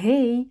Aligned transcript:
Hey, 0.00 0.48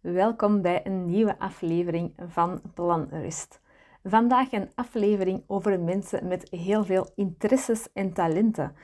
welkom 0.00 0.62
bij 0.62 0.86
een 0.86 1.04
nieuwe 1.04 1.38
aflevering 1.38 2.12
van 2.26 2.60
Planrust. 2.74 3.60
Vandaag 4.04 4.52
een 4.52 4.70
aflevering 4.74 5.42
over 5.46 5.80
mensen 5.80 6.28
met 6.28 6.50
heel 6.50 6.84
veel 6.84 7.10
interesses 7.14 7.92
en 7.92 8.12
talenten, 8.12 8.74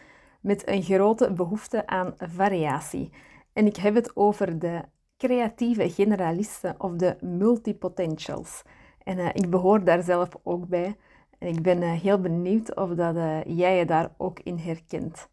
met 0.40 0.68
een 0.68 0.82
grote 0.82 1.32
behoefte 1.32 1.87
aan 1.87 2.14
variatie. 2.16 3.10
En 3.52 3.66
ik 3.66 3.76
heb 3.76 3.94
het 3.94 4.16
over 4.16 4.58
de 4.58 4.82
creatieve 5.16 5.90
generalisten 5.90 6.74
of 6.78 6.92
de 6.92 7.17
multipotentials. 7.21 8.62
En 9.03 9.19
uh, 9.19 9.28
ik 9.33 9.51
behoor 9.51 9.85
daar 9.85 10.03
zelf 10.03 10.28
ook 10.42 10.69
bij. 10.69 10.96
En 11.38 11.48
ik 11.48 11.62
ben 11.62 11.83
uh, 11.83 11.92
heel 11.92 12.21
benieuwd 12.21 12.76
of 12.76 12.90
dat, 12.90 13.17
uh, 13.17 13.44
jij 13.44 13.78
je 13.78 13.85
daar 13.85 14.10
ook 14.17 14.40
in 14.40 14.58
herkent. 14.58 15.28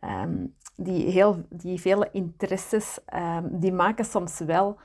Um, 0.00 0.54
die, 0.76 1.10
heel, 1.10 1.44
die 1.48 1.80
vele 1.80 2.08
interesses, 2.12 2.98
um, 3.14 3.58
die 3.60 3.72
maken 3.72 4.04
soms 4.04 4.38
wel 4.38 4.78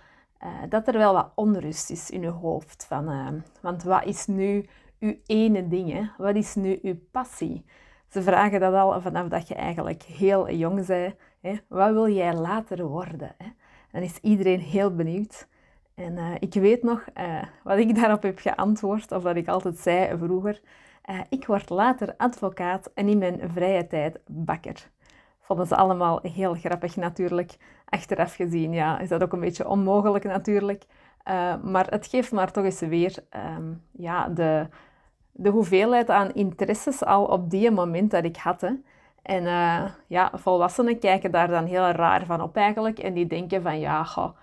uh, 0.43 0.49
dat 0.69 0.87
er 0.87 0.97
wel 0.97 1.13
wat 1.13 1.31
onrust 1.35 1.89
is 1.89 2.09
in 2.09 2.21
je 2.21 2.29
hoofd. 2.29 2.85
Van, 2.85 3.11
uh, 3.11 3.27
want 3.61 3.83
wat 3.83 4.05
is 4.05 4.27
nu 4.27 4.65
uw 4.99 5.15
ene 5.25 5.67
ding? 5.67 5.91
Hè? 5.91 6.01
Wat 6.17 6.35
is 6.35 6.55
nu 6.55 6.79
uw 6.81 6.95
passie? 7.11 7.65
Ze 8.07 8.21
vragen 8.21 8.59
dat 8.59 8.73
al 8.73 9.01
vanaf 9.01 9.27
dat 9.27 9.47
je 9.47 9.55
eigenlijk 9.55 10.03
heel 10.03 10.51
jong 10.51 10.85
bent. 10.85 11.15
Hè? 11.41 11.53
Wat 11.67 11.91
wil 11.91 12.09
jij 12.09 12.33
later 12.33 12.85
worden? 12.87 13.35
Hè? 13.37 13.47
Dan 13.91 14.01
is 14.01 14.17
iedereen 14.21 14.59
heel 14.59 14.95
benieuwd. 14.95 15.47
En 15.95 16.17
uh, 16.17 16.33
ik 16.39 16.53
weet 16.53 16.83
nog 16.83 17.05
wat 17.63 17.77
ik 17.77 17.95
daarop 17.99 18.23
heb 18.23 18.39
geantwoord, 18.39 19.11
of 19.11 19.23
wat 19.23 19.35
ik 19.35 19.47
altijd 19.47 19.77
zei 19.77 20.17
vroeger. 20.17 20.61
ik 21.29 21.45
word 21.45 21.69
later 21.69 22.13
advocaat 22.17 22.91
en 22.93 23.07
in 23.07 23.17
mijn 23.17 23.49
vrije 23.51 23.87
tijd 23.87 24.19
bakker 24.25 24.93
vonden 25.45 25.67
ze 25.67 25.75
allemaal 25.75 26.19
heel 26.21 26.53
grappig 26.53 26.95
natuurlijk. 26.95 27.57
Achteraf 27.85 28.35
gezien 28.35 28.73
ja, 28.73 28.99
is 28.99 29.09
dat 29.09 29.23
ook 29.23 29.33
een 29.33 29.39
beetje 29.39 29.67
onmogelijk 29.67 30.23
natuurlijk. 30.23 30.83
Uh, 31.29 31.53
maar 31.63 31.87
het 31.89 32.07
geeft 32.07 32.31
maar 32.31 32.51
toch 32.51 32.63
eens 32.63 32.79
weer 32.79 33.15
um, 33.57 33.83
ja, 33.91 34.27
de, 34.27 34.67
de 35.31 35.49
hoeveelheid 35.49 36.09
aan 36.09 36.33
interesses 36.33 37.03
al 37.03 37.25
op 37.25 37.49
die 37.49 37.71
moment 37.71 38.11
dat 38.11 38.23
ik 38.23 38.37
had. 38.37 38.61
Hè. 38.61 38.71
En 39.21 39.43
uh, 39.43 39.85
ja, 40.07 40.31
volwassenen 40.33 40.99
kijken 40.99 41.31
daar 41.31 41.47
dan 41.47 41.65
heel 41.65 41.89
raar 41.89 42.25
van 42.25 42.41
op 42.41 42.55
eigenlijk. 42.55 42.99
En 42.99 43.13
die 43.13 43.27
denken 43.27 43.61
van 43.61 43.79
ja, 43.79 44.03
goh, 44.03 44.37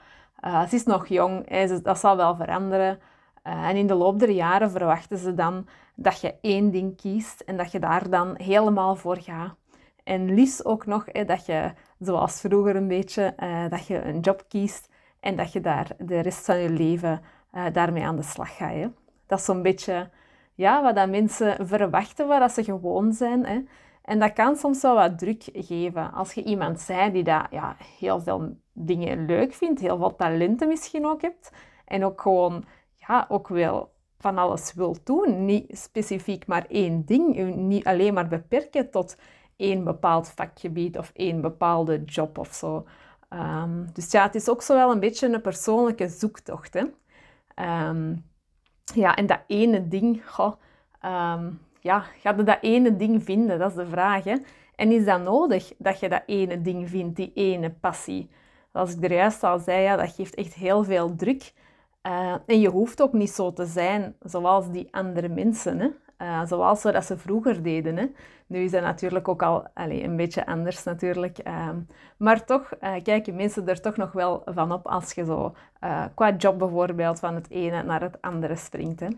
uh, 0.44 0.68
ze 0.68 0.74
is 0.74 0.84
nog 0.84 1.06
jong, 1.06 1.48
hè, 1.48 1.80
dat 1.82 1.98
zal 1.98 2.16
wel 2.16 2.36
veranderen. 2.36 2.98
en 3.42 3.76
in 3.76 3.86
de 3.86 3.94
loop 3.94 4.18
der 4.18 4.30
jaren 4.30 4.70
verwachten 4.70 5.18
ze 5.18 5.34
dan 5.34 5.66
dat 5.94 6.20
je 6.20 6.34
één 6.40 6.70
ding 6.70 6.96
kiest 6.96 7.40
en 7.40 7.56
dat 7.56 7.72
je 7.72 7.78
daar 7.78 8.10
dan 8.10 8.34
helemaal 8.36 8.96
voor 8.96 9.16
gaat. 9.16 9.61
En 10.04 10.34
liefst 10.34 10.64
ook 10.64 10.86
nog 10.86 11.04
dat 11.04 11.46
je, 11.46 11.72
zoals 11.98 12.40
vroeger 12.40 12.76
een 12.76 12.88
beetje, 12.88 13.34
uh, 13.42 13.68
dat 13.68 13.86
je 13.86 14.02
een 14.02 14.20
job 14.20 14.44
kiest 14.48 14.88
en 15.20 15.36
dat 15.36 15.52
je 15.52 15.60
daar 15.60 15.90
de 15.98 16.20
rest 16.20 16.44
van 16.44 16.58
je 16.58 16.70
leven 16.70 17.20
uh, 17.54 17.64
daarmee 17.72 18.04
aan 18.04 18.16
de 18.16 18.22
slag 18.22 18.56
gaat. 18.56 18.72
Hè. 18.72 18.86
Dat 19.26 19.38
is 19.38 19.44
zo'n 19.44 19.62
beetje 19.62 20.10
ja, 20.54 20.92
wat 20.92 21.08
mensen 21.08 21.66
verwachten, 21.66 22.28
waar 22.28 22.50
ze 22.50 22.64
gewoon 22.64 23.12
zijn. 23.12 23.46
Hè. 23.46 23.62
En 24.02 24.18
dat 24.18 24.32
kan 24.32 24.56
soms 24.56 24.82
wel 24.82 24.94
wat 24.94 25.18
druk 25.18 25.44
geven. 25.52 26.12
Als 26.12 26.32
je 26.32 26.44
iemand 26.44 26.80
zei 26.80 27.12
die 27.12 27.22
dat, 27.22 27.46
ja, 27.50 27.76
heel 27.98 28.20
veel 28.20 28.56
dingen 28.72 29.26
leuk 29.26 29.54
vindt, 29.54 29.80
heel 29.80 29.96
veel 29.96 30.16
talenten 30.16 30.68
misschien 30.68 31.06
ook 31.06 31.22
hebt, 31.22 31.52
en 31.84 32.04
ook 32.04 32.20
gewoon 32.20 32.64
ja, 32.94 33.26
ook 33.28 33.48
wel 33.48 33.92
van 34.18 34.38
alles 34.38 34.74
wil 34.74 34.96
doen. 35.04 35.44
Niet 35.44 35.78
specifiek 35.78 36.46
maar 36.46 36.66
één 36.68 37.04
ding. 37.04 37.56
niet 37.56 37.84
alleen 37.84 38.14
maar 38.14 38.28
beperken 38.28 38.90
tot 38.90 39.16
één 39.62 39.84
bepaald 39.84 40.28
vakgebied 40.28 40.98
of 40.98 41.10
één 41.14 41.40
bepaalde 41.40 42.04
job 42.04 42.38
of 42.38 42.52
zo. 42.54 42.86
Um, 43.30 43.86
dus 43.92 44.10
ja, 44.10 44.22
het 44.22 44.34
is 44.34 44.48
ook 44.48 44.62
zo 44.62 44.74
wel 44.74 44.90
een 44.90 45.00
beetje 45.00 45.32
een 45.32 45.40
persoonlijke 45.40 46.08
zoektocht. 46.08 46.74
Hè? 46.74 46.84
Um, 47.88 48.24
ja, 48.94 49.16
en 49.16 49.26
dat 49.26 49.40
ene 49.46 49.88
ding, 49.88 50.22
goh, 50.30 50.52
um, 51.04 51.60
ja, 51.80 52.00
ga 52.00 52.34
je 52.36 52.42
dat 52.42 52.58
ene 52.60 52.96
ding 52.96 53.24
vinden? 53.24 53.58
Dat 53.58 53.70
is 53.70 53.76
de 53.76 53.86
vraag. 53.86 54.24
Hè? 54.24 54.36
En 54.76 54.92
is 54.92 55.04
dat 55.04 55.22
nodig 55.22 55.72
dat 55.78 56.00
je 56.00 56.08
dat 56.08 56.22
ene 56.26 56.60
ding 56.60 56.88
vindt, 56.88 57.16
die 57.16 57.32
ene 57.34 57.70
passie? 57.70 58.30
Zoals 58.72 58.94
ik 58.94 59.04
er 59.04 59.12
juist 59.12 59.42
al 59.42 59.58
zei, 59.58 59.82
ja, 59.82 59.96
dat 59.96 60.14
geeft 60.14 60.34
echt 60.34 60.54
heel 60.54 60.84
veel 60.84 61.14
druk. 61.16 61.52
Uh, 62.06 62.34
en 62.46 62.60
je 62.60 62.68
hoeft 62.68 63.02
ook 63.02 63.12
niet 63.12 63.30
zo 63.30 63.52
te 63.52 63.66
zijn 63.66 64.16
zoals 64.20 64.70
die 64.70 64.88
andere 64.90 65.28
mensen. 65.28 65.78
Hè? 65.78 65.88
Uh, 66.22 66.44
zoals 66.44 66.82
we 66.82 66.92
dat 66.92 67.04
ze 67.04 67.18
vroeger 67.18 67.62
deden. 67.62 67.96
Hè. 67.96 68.06
Nu 68.46 68.58
is 68.58 68.70
dat 68.70 68.82
natuurlijk 68.82 69.28
ook 69.28 69.42
al 69.42 69.66
een 69.74 70.16
beetje 70.16 70.46
anders 70.46 70.84
natuurlijk. 70.84 71.38
Uh, 71.46 71.68
maar 72.16 72.44
toch 72.44 72.72
uh, 72.80 72.94
kijken 73.02 73.34
mensen 73.34 73.68
er 73.68 73.80
toch 73.80 73.96
nog 73.96 74.12
wel 74.12 74.42
van 74.44 74.72
op 74.72 74.86
als 74.86 75.12
je 75.12 75.24
zo 75.24 75.54
uh, 75.84 76.04
qua 76.14 76.34
job 76.36 76.58
bijvoorbeeld 76.58 77.18
van 77.18 77.34
het 77.34 77.50
ene 77.50 77.82
naar 77.82 78.00
het 78.00 78.20
andere 78.20 78.56
springt. 78.56 79.00
Hè. 79.00 79.08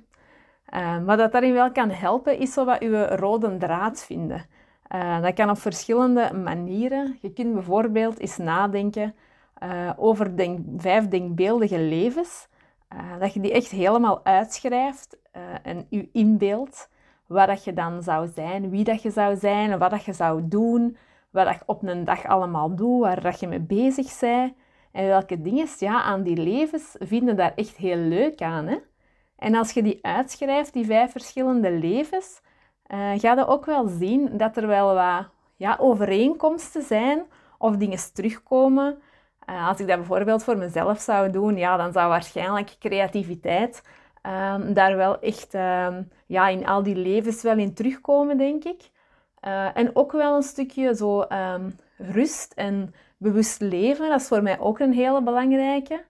wat 1.05 1.19
dat 1.19 1.33
daarin 1.33 1.53
wel 1.53 1.73
kan 1.73 1.91
helpen 1.91 2.39
is 2.39 2.53
zo 2.53 2.65
wat 2.65 2.81
je 2.83 3.07
rode 3.07 3.57
draad 3.57 4.05
vinden. 4.05 4.47
dat 5.23 5.35
kan 5.35 5.51
op 5.51 5.59
verschillende 5.59 6.33
manieren. 6.35 7.19
Je 7.21 7.33
kunt 7.33 7.55
bijvoorbeeld 7.55 8.19
eens 8.19 8.37
nadenken 8.37 9.15
over 9.97 10.37
denk, 10.37 10.59
vijf 10.77 11.09
denkbeeldige 11.09 11.79
levens. 11.79 12.49
dat 13.19 13.35
je 13.35 13.41
die 13.41 13.53
echt 13.53 13.71
helemaal 13.71 14.25
uitschrijft 14.25 15.17
en 15.63 15.87
je 15.89 16.09
inbeeldt 16.13 16.93
wat 17.35 17.47
dat 17.47 17.65
je 17.65 17.73
dan 17.73 18.03
zou 18.03 18.29
zijn, 18.35 18.71
wie 18.71 18.85
dat 18.85 19.03
je 19.03 19.11
zou 19.11 19.37
zijn, 19.37 19.79
wat 19.79 19.91
dat 19.91 20.05
je 20.05 20.13
zou 20.13 20.49
doen, 20.49 20.97
wat 21.31 21.47
dat 21.47 21.55
je 21.55 21.63
op 21.67 21.83
een 21.83 22.05
dag 22.05 22.27
allemaal 22.27 22.75
doet, 22.75 23.01
waar 23.01 23.21
dat 23.21 23.41
je 23.41 23.47
mee 23.47 23.61
bezig 23.61 24.19
bent. 24.21 24.55
En 24.93 25.07
welke 25.07 25.41
dingen 25.41 25.67
ja, 25.79 26.03
aan 26.03 26.23
die 26.23 26.37
levens 26.37 26.97
vinden 26.99 27.37
daar 27.37 27.53
echt 27.55 27.77
heel 27.77 27.97
leuk 27.97 28.43
aan. 28.43 28.67
Hè? 28.67 28.77
En 29.37 29.55
als 29.55 29.73
je 29.73 29.83
die 29.83 29.99
uitschrijft, 30.03 30.73
die 30.73 30.87
vijf 30.87 31.11
verschillende 31.11 31.71
levens, 31.71 32.41
uh, 32.93 32.99
ga 33.17 33.35
je 33.35 33.47
ook 33.47 33.65
wel 33.65 33.89
zien 33.89 34.37
dat 34.37 34.57
er 34.57 34.67
wel 34.67 34.95
wat 34.95 35.29
ja, 35.57 35.77
overeenkomsten 35.81 36.83
zijn 36.83 37.23
of 37.59 37.77
dingen 37.77 37.99
terugkomen. 38.13 38.99
Uh, 39.51 39.69
als 39.69 39.81
ik 39.81 39.87
dat 39.87 39.97
bijvoorbeeld 39.97 40.45
voor 40.45 40.57
mezelf 40.57 41.01
zou 41.01 41.31
doen, 41.31 41.57
ja, 41.57 41.77
dan 41.77 41.93
zou 41.93 42.09
waarschijnlijk 42.09 42.77
creativiteit 42.79 43.83
um, 44.27 44.75
daar 44.75 44.97
wel 44.97 45.21
echt 45.21 45.55
um, 45.55 46.09
ja, 46.27 46.49
in 46.49 46.67
al 46.67 46.83
die 46.83 46.97
levens 46.97 47.43
wel 47.43 47.59
in 47.59 47.75
terugkomen, 47.75 48.39
denk 48.39 48.65
ik. 48.65 48.91
Uh, 49.47 49.77
en 49.77 49.97
ook 49.97 50.13
wel 50.13 50.37
een 50.37 50.43
stukje 50.43 50.95
zo 50.95 51.21
um, 51.21 51.77
rust 51.97 52.53
en 52.53 52.95
bewust 53.17 53.61
leven. 53.61 54.09
Dat 54.09 54.21
is 54.21 54.29
voor 54.29 54.43
mij 54.43 54.59
ook 54.59 54.79
een 54.79 54.93
hele 54.93 55.23
belangrijke. 55.23 56.05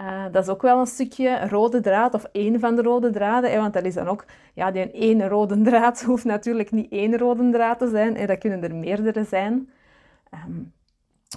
Uh, 0.00 0.24
dat 0.32 0.42
is 0.42 0.48
ook 0.48 0.62
wel 0.62 0.78
een 0.78 0.86
stukje 0.86 1.48
rode 1.48 1.80
draad, 1.80 2.14
of 2.14 2.24
één 2.32 2.60
van 2.60 2.76
de 2.76 2.82
rode 2.82 3.10
draden. 3.10 3.50
Hè, 3.50 3.58
want 3.58 3.72
dat 3.72 3.84
is 3.84 3.94
dan 3.94 4.08
ook, 4.08 4.24
ja, 4.54 4.70
die 4.70 4.90
ene 4.90 5.28
rode 5.28 5.62
draad 5.70 6.02
hoeft 6.02 6.24
natuurlijk 6.24 6.70
niet 6.70 6.92
één 6.92 7.18
rode 7.18 7.50
draad 7.50 7.78
te 7.78 7.88
zijn. 7.88 8.16
Hè, 8.16 8.26
dat 8.26 8.38
kunnen 8.38 8.62
er 8.62 8.74
meerdere 8.74 9.24
zijn. 9.24 9.70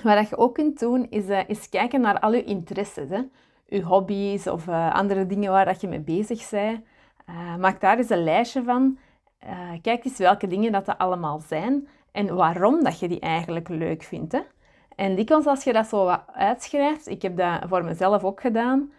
Wat 0.04 0.30
je 0.30 0.38
ook 0.38 0.54
kunt 0.54 0.80
doen, 0.80 1.08
is, 1.10 1.26
uh, 1.26 1.40
is 1.48 1.70
kijken 1.70 2.02
naar 2.02 2.20
al 2.20 2.34
je 2.34 2.44
interesses. 2.44 3.10
Hè 3.10 3.22
je 3.70 3.82
hobby's 3.82 4.48
of 4.48 4.68
uh, 4.68 4.94
andere 4.94 5.26
dingen 5.26 5.52
waar 5.52 5.66
dat 5.66 5.82
je 5.82 5.88
mee 5.88 6.00
bezig 6.00 6.50
bent. 6.50 6.84
Uh, 7.30 7.56
maak 7.56 7.82
daar 7.82 7.98
eens 7.98 8.10
een 8.10 8.24
lijstje 8.24 8.64
van. 8.64 8.98
Uh, 9.44 9.50
kijk 9.82 10.06
eens 10.06 10.18
welke 10.18 10.48
dingen 10.48 10.72
dat, 10.72 10.86
dat 10.86 10.98
allemaal 10.98 11.40
zijn 11.40 11.88
en 12.12 12.36
waarom 12.36 12.84
dat 12.84 13.00
je 13.00 13.08
die 13.08 13.20
eigenlijk 13.20 13.70
leuk 13.70 14.04
vindt. 14.04 14.32
Hè? 14.32 14.40
En 14.96 15.16
dikwijls 15.16 15.46
als 15.46 15.64
je 15.64 15.74
dat 15.74 15.88
zo 15.88 16.06
wat 16.06 16.24
uitschrijft, 16.34 17.08
ik 17.08 17.22
heb 17.22 17.38
dat 17.38 17.62
voor 17.68 17.84
mezelf 17.84 18.24
ook 18.24 18.42
gedaan, 18.42 18.92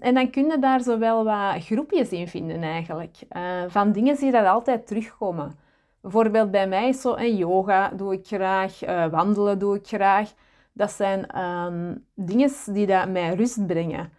en 0.00 0.14
dan 0.14 0.30
kun 0.30 0.46
je 0.46 0.58
daar 0.58 0.80
zo 0.80 0.98
wel 0.98 1.24
wat 1.24 1.64
groepjes 1.64 2.08
in 2.08 2.28
vinden 2.28 2.62
eigenlijk. 2.62 3.16
van 3.68 3.92
dingen 3.92 4.16
die 4.16 4.30
dat 4.30 4.46
altijd 4.46 4.86
terugkomen. 4.86 5.58
Bijvoorbeeld 6.00 6.50
bij 6.50 6.68
mij 6.68 6.88
is 6.88 7.00
zo, 7.00 7.20
yoga 7.20 7.88
doe 7.88 8.12
ik 8.12 8.26
graag, 8.26 8.80
wandelen 9.10 9.58
doe 9.58 9.76
ik 9.76 9.86
graag. 9.86 10.32
Dat 10.72 10.90
zijn 10.90 11.38
um, 11.40 12.04
dingen 12.14 12.50
die 12.66 12.86
dat 12.86 13.08
mij 13.08 13.34
rust 13.34 13.66
brengen. 13.66 14.12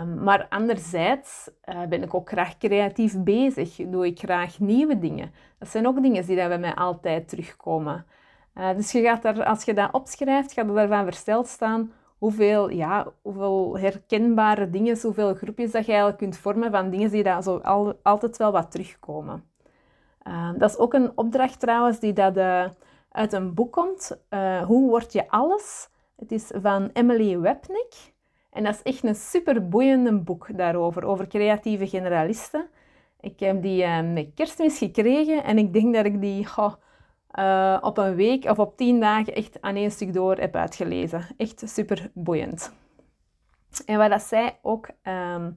Um, 0.00 0.22
maar 0.22 0.46
anderzijds 0.48 1.50
uh, 1.64 1.82
ben 1.88 2.02
ik 2.02 2.14
ook 2.14 2.28
graag 2.28 2.56
creatief 2.58 3.22
bezig. 3.22 3.76
Doe 3.76 4.06
ik 4.06 4.18
graag 4.18 4.58
nieuwe 4.58 4.98
dingen. 4.98 5.32
Dat 5.58 5.68
zijn 5.68 5.86
ook 5.86 6.02
dingen 6.02 6.26
die 6.26 6.36
dat 6.36 6.48
bij 6.48 6.58
mij 6.58 6.74
altijd 6.74 7.28
terugkomen. 7.28 8.06
Uh, 8.54 8.74
dus 8.76 8.92
je 8.92 9.02
gaat 9.02 9.22
daar, 9.22 9.44
als 9.44 9.64
je 9.64 9.74
dat 9.74 9.92
opschrijft, 9.92 10.52
gaat 10.52 10.68
er 10.68 10.74
daarvan 10.74 11.04
versteld 11.04 11.46
staan 11.46 11.92
hoeveel, 12.18 12.70
ja, 12.70 13.06
hoeveel 13.22 13.78
herkenbare 13.78 14.70
dingen, 14.70 15.00
hoeveel 15.02 15.34
groepjes 15.34 15.70
dat 15.70 15.86
je 15.86 15.92
eigenlijk 15.92 16.20
kunt 16.20 16.36
vormen 16.36 16.70
van 16.70 16.90
dingen 16.90 17.10
die 17.10 17.22
dat 17.22 17.44
zo 17.44 17.56
al, 17.56 17.98
altijd 18.02 18.36
wel 18.36 18.52
wat 18.52 18.70
terugkomen. 18.70 19.44
Uh, 20.28 20.50
dat 20.58 20.70
is 20.70 20.78
ook 20.78 20.94
een 20.94 21.12
opdracht 21.14 21.60
trouwens 21.60 21.98
die 22.00 22.12
dat 22.12 22.34
uit 23.16 23.32
een 23.32 23.54
boek 23.54 23.72
komt. 23.72 24.18
Uh, 24.30 24.62
Hoe 24.62 24.88
word 24.88 25.12
je 25.12 25.28
alles? 25.28 25.88
Het 26.16 26.32
is 26.32 26.50
van 26.54 26.90
Emily 26.92 27.38
Webnick. 27.38 27.94
En 28.50 28.64
dat 28.64 28.74
is 28.74 28.82
echt 28.82 29.04
een 29.04 29.14
super 29.14 29.68
boeiende 29.68 30.18
boek 30.18 30.56
daarover, 30.56 31.04
over 31.04 31.26
creatieve 31.26 31.86
generalisten. 31.86 32.68
Ik 33.20 33.40
heb 33.40 33.62
die 33.62 33.82
uh, 33.82 34.00
met 34.00 34.30
kerstmis 34.34 34.78
gekregen 34.78 35.44
en 35.44 35.58
ik 35.58 35.72
denk 35.72 35.94
dat 35.94 36.04
ik 36.04 36.20
die 36.20 36.46
uh, 37.38 37.78
op 37.80 37.98
een 37.98 38.14
week 38.14 38.44
of 38.44 38.58
op 38.58 38.76
tien 38.76 39.00
dagen 39.00 39.34
echt 39.34 39.60
aan 39.60 39.76
één 39.76 39.90
stuk 39.90 40.12
door 40.12 40.36
heb 40.36 40.56
uitgelezen. 40.56 41.26
Echt 41.36 41.62
super 41.64 42.10
boeiend. 42.14 42.72
En 43.86 43.98
wat 43.98 44.10
dat 44.10 44.22
zij 44.22 44.58
ook 44.62 44.88
um, 45.02 45.56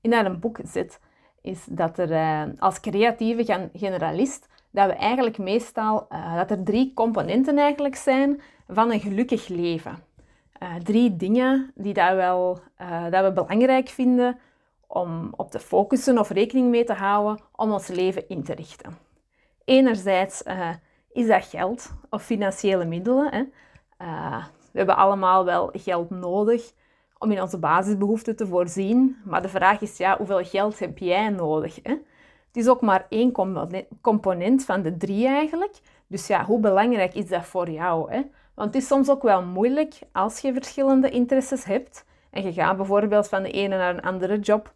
in 0.00 0.12
haar 0.12 0.38
boek 0.38 0.58
zit, 0.64 1.00
is 1.42 1.64
dat 1.70 1.98
er 1.98 2.54
als 2.58 2.80
creatieve 2.80 3.68
generalist, 3.72 4.48
dat 4.70 4.86
we 4.86 4.92
eigenlijk 4.92 5.38
meestal, 5.38 6.06
uh, 6.12 6.36
dat 6.36 6.50
er 6.50 6.62
drie 6.62 6.92
componenten 6.94 7.58
eigenlijk 7.58 7.96
zijn 7.96 8.40
van 8.68 8.92
een 8.92 9.00
gelukkig 9.00 9.48
leven. 9.48 9.98
Uh, 10.62 10.74
drie 10.74 11.16
dingen 11.16 11.72
die 11.74 11.94
dat, 11.94 12.14
wel, 12.14 12.60
dat 13.10 13.24
we 13.24 13.32
belangrijk 13.32 13.88
vinden 13.88 14.38
om 14.86 15.32
op 15.36 15.50
te 15.50 15.58
focussen 15.58 16.18
of 16.18 16.30
rekening 16.30 16.70
mee 16.70 16.84
te 16.84 16.92
houden 16.92 17.44
om 17.56 17.72
ons 17.72 17.88
leven 17.88 18.28
in 18.28 18.44
te 18.44 18.54
richten. 18.54 18.98
Enerzijds 19.64 20.42
is 21.12 21.26
dat 21.26 21.44
geld 21.44 21.94
of 22.10 22.22
financiële 22.22 22.84
middelen. 22.84 23.32
Hè. 23.32 23.42
we 24.72 24.78
hebben 24.78 24.96
allemaal 24.96 25.44
wel 25.44 25.70
geld 25.72 26.10
nodig 26.10 26.72
om 27.18 27.30
in 27.30 27.42
onze 27.42 27.58
basisbehoeften 27.58 28.36
te 28.36 28.46
voorzien. 28.46 29.16
Maar 29.24 29.42
de 29.42 29.48
vraag 29.48 29.80
is, 29.80 29.96
ja, 29.96 30.16
hoeveel 30.16 30.44
geld 30.44 30.78
heb 30.78 30.98
jij 30.98 31.28
nodig? 31.28 31.78
Hè? 31.82 31.96
Het 32.48 32.56
is 32.56 32.68
ook 32.68 32.80
maar 32.80 33.06
één 33.08 33.32
component 34.00 34.64
van 34.64 34.82
de 34.82 34.96
drie 34.96 35.26
eigenlijk. 35.26 35.74
Dus 36.06 36.26
ja, 36.26 36.44
hoe 36.44 36.60
belangrijk 36.60 37.14
is 37.14 37.28
dat 37.28 37.44
voor 37.44 37.70
jou? 37.70 38.12
Hè? 38.12 38.22
Want 38.54 38.74
het 38.74 38.82
is 38.82 38.88
soms 38.88 39.10
ook 39.10 39.22
wel 39.22 39.42
moeilijk 39.42 39.98
als 40.12 40.40
je 40.40 40.52
verschillende 40.52 41.10
interesses 41.10 41.64
hebt. 41.64 42.04
En 42.30 42.42
je 42.42 42.52
gaat 42.52 42.76
bijvoorbeeld 42.76 43.28
van 43.28 43.42
de 43.42 43.50
ene 43.50 43.76
naar 43.76 43.94
een 43.94 44.02
andere 44.02 44.38
job. 44.38 44.72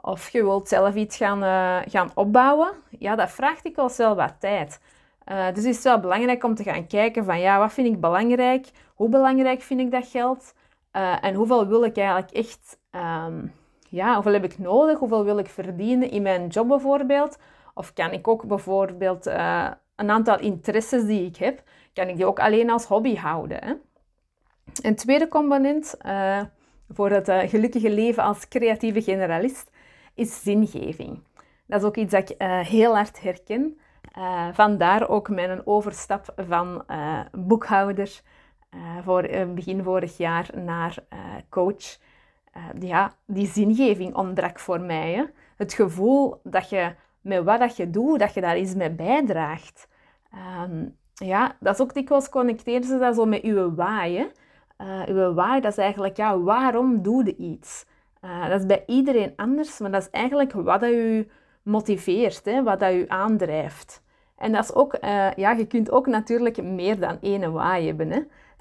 Of 0.00 0.28
je 0.28 0.42
wilt 0.42 0.68
zelf 0.68 0.94
iets 0.94 1.16
gaan, 1.16 1.42
uh, 1.42 1.92
gaan 1.92 2.10
opbouwen. 2.14 2.70
Ja, 2.98 3.16
dat 3.16 3.30
vraagt 3.30 3.64
ik 3.66 3.76
wel 3.76 4.14
wat 4.14 4.34
tijd. 4.38 4.80
Uh, 5.28 5.46
dus 5.46 5.64
het 5.64 5.76
is 5.76 5.82
wel 5.82 6.00
belangrijk 6.00 6.44
om 6.44 6.54
te 6.54 6.62
gaan 6.62 6.86
kijken 6.86 7.24
van 7.24 7.40
ja, 7.40 7.58
wat 7.58 7.72
vind 7.72 7.88
ik 7.88 8.00
belangrijk? 8.00 8.70
Hoe 8.94 9.08
belangrijk 9.08 9.60
vind 9.60 9.80
ik 9.80 9.90
dat 9.90 10.06
geld? 10.06 10.54
Uh, 10.96 11.24
en 11.24 11.34
hoeveel 11.34 11.66
wil 11.66 11.84
ik 11.84 11.96
eigenlijk 11.96 12.30
echt, 12.30 12.78
um, 12.90 13.52
ja, 13.92 14.14
hoeveel 14.14 14.32
heb 14.32 14.44
ik 14.44 14.58
nodig? 14.58 14.98
Hoeveel 14.98 15.24
wil 15.24 15.38
ik 15.38 15.48
verdienen 15.48 16.10
in 16.10 16.22
mijn 16.22 16.46
job 16.46 16.68
bijvoorbeeld? 16.68 17.38
Of 17.74 17.92
kan 17.92 18.12
ik 18.12 18.28
ook 18.28 18.46
bijvoorbeeld 18.46 19.26
uh, 19.26 19.70
een 19.96 20.10
aantal 20.10 20.38
interesses 20.38 21.04
die 21.04 21.26
ik 21.26 21.36
heb, 21.36 21.62
kan 21.92 22.08
ik 22.08 22.16
die 22.16 22.26
ook 22.26 22.40
alleen 22.40 22.70
als 22.70 22.84
hobby 22.84 23.16
houden? 23.16 23.80
Een 24.82 24.96
tweede 24.96 25.28
component 25.28 25.94
uh, 26.06 26.40
voor 26.88 27.10
het 27.10 27.30
gelukkige 27.30 27.90
leven 27.90 28.22
als 28.22 28.48
creatieve 28.48 29.02
generalist 29.02 29.70
is 30.14 30.42
zingeving. 30.42 31.22
Dat 31.66 31.80
is 31.80 31.86
ook 31.86 31.96
iets 31.96 32.12
dat 32.12 32.30
ik 32.30 32.42
heel 32.66 32.94
hard 32.94 33.22
herken. 33.22 33.78
vandaar 34.52 35.08
ook 35.08 35.28
mijn 35.28 35.66
overstap 35.66 36.32
van 36.36 36.84
boekhouder 37.32 38.20
voor 39.04 39.22
begin 39.54 39.82
vorig 39.82 40.16
jaar 40.16 40.50
naar 40.54 40.94
uh, 42.56 42.62
coach. 42.70 42.82
ja, 42.82 43.12
die 43.26 43.46
zingeving 43.46 44.14
ontbrak 44.14 44.58
voor 44.58 44.80
mij. 44.80 45.12
Hè. 45.12 45.24
Het 45.56 45.72
gevoel 45.72 46.40
dat 46.42 46.68
je 46.68 46.94
met 47.20 47.44
wat 47.44 47.58
dat 47.58 47.76
je 47.76 47.90
doet, 47.90 48.18
dat 48.18 48.34
je 48.34 48.40
daar 48.40 48.58
iets 48.58 48.74
mee 48.74 48.90
bijdraagt. 48.90 49.88
Um, 50.64 50.96
ja, 51.14 51.56
dat 51.60 51.74
is 51.74 51.80
ook 51.80 51.94
dikwijls 51.94 52.28
connecteren 52.28 52.84
ze 52.84 52.98
dat 52.98 53.14
zo 53.14 53.24
met 53.24 53.42
uw 53.42 53.74
why. 53.74 54.26
uw 55.06 55.34
why, 55.34 55.60
dat 55.60 55.70
is 55.72 55.78
eigenlijk, 55.78 56.16
ja, 56.16 56.38
waarom 56.38 57.02
doe 57.02 57.24
je 57.24 57.36
iets? 57.36 57.86
dat 58.48 58.60
is 58.60 58.66
bij 58.66 58.82
iedereen 58.86 59.32
anders, 59.36 59.78
maar 59.78 59.90
dat 59.90 60.02
is 60.02 60.10
eigenlijk 60.10 60.52
wat 60.52 60.80
dat 60.80 60.90
u 60.90 61.28
motiveert, 61.62 62.44
hè, 62.44 62.62
wat 62.62 62.80
dat 62.80 62.92
u 62.92 63.04
aandrijft. 63.08 64.02
En 64.36 64.52
dat 64.52 64.64
is 64.64 64.74
ook, 64.74 64.96
ja, 65.36 65.50
je 65.50 65.66
kunt 65.66 65.90
ook 65.90 66.06
natuurlijk 66.06 66.62
meer 66.62 67.00
dan 67.00 67.18
één 67.20 67.52
why 67.52 67.84
hebben. 67.86 68.10
Hè. 68.10 68.20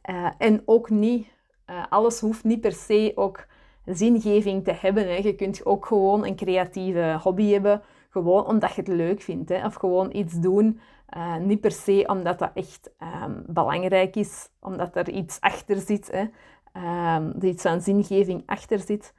Uh, 0.10 0.32
en 0.38 0.62
ook 0.66 0.90
niet, 0.90 1.28
uh, 1.70 1.84
alles 1.90 2.20
hoeft 2.20 2.44
niet 2.44 2.62
per 2.62 2.72
se 2.72 3.12
ook 3.16 3.46
zingeving 3.86 4.64
te 4.64 4.74
hebben. 4.80 5.08
Hè. 5.08 5.16
Je 5.16 5.36
kunt 5.36 5.66
ook 5.66 5.86
gewoon 5.86 6.26
een 6.26 6.36
creatieve 6.36 7.20
hobby 7.24 7.52
hebben, 7.52 7.82
gewoon 8.10 8.46
omdat 8.46 8.74
je 8.76 8.82
het 8.82 8.90
leuk 8.90 9.22
vindt. 9.22 9.50
Hè. 9.50 9.66
Of 9.66 9.74
gewoon 9.74 10.10
iets 10.16 10.40
doen, 10.40 10.80
uh, 11.18 11.36
niet 11.36 11.62
per 11.62 11.72
se 11.72 12.04
omdat 12.08 12.40
dat 12.40 12.52
echt 12.54 12.92
um, 13.24 13.44
belangrijk 13.48 14.16
is, 14.16 14.50
omdat 14.60 14.96
er 14.96 15.10
iets 15.10 15.40
achter 15.40 15.78
zit, 15.78 16.12
hè. 16.12 16.26
Um, 16.74 17.34
er 17.40 17.48
iets 17.48 17.62
van 17.62 17.82
zingeving 17.82 18.44
achter 18.46 18.80
zit. 18.80 19.14